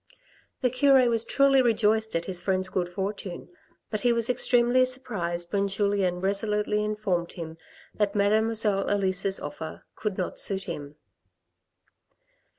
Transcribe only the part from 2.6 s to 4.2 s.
good fortune, but he